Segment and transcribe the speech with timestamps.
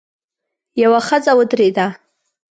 [0.81, 1.87] يوه ښځه ودرېده.